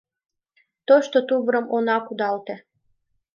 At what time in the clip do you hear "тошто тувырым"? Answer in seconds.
0.87-1.65